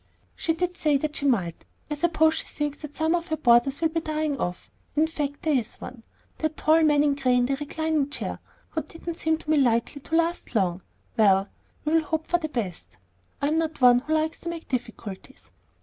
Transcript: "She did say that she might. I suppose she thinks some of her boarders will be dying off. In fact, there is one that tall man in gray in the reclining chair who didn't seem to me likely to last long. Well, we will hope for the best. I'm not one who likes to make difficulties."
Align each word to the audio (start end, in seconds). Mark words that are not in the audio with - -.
"She 0.35 0.53
did 0.53 0.77
say 0.77 0.97
that 0.97 1.17
she 1.17 1.27
might. 1.27 1.63
I 1.91 1.93
suppose 1.93 2.33
she 2.33 2.47
thinks 2.47 2.83
some 2.91 3.13
of 3.13 3.27
her 3.27 3.37
boarders 3.37 3.81
will 3.81 3.89
be 3.89 3.99
dying 3.99 4.35
off. 4.39 4.71
In 4.95 5.05
fact, 5.05 5.43
there 5.43 5.53
is 5.53 5.75
one 5.75 6.01
that 6.39 6.57
tall 6.57 6.81
man 6.81 7.03
in 7.03 7.13
gray 7.13 7.35
in 7.35 7.45
the 7.45 7.55
reclining 7.57 8.09
chair 8.09 8.39
who 8.69 8.81
didn't 8.81 9.19
seem 9.19 9.37
to 9.37 9.49
me 9.51 9.57
likely 9.57 10.01
to 10.01 10.15
last 10.15 10.55
long. 10.55 10.81
Well, 11.17 11.49
we 11.85 11.93
will 11.93 12.01
hope 12.03 12.25
for 12.25 12.39
the 12.39 12.49
best. 12.49 12.97
I'm 13.43 13.59
not 13.59 13.79
one 13.79 13.99
who 13.99 14.15
likes 14.15 14.39
to 14.41 14.49
make 14.49 14.67
difficulties." 14.67 15.51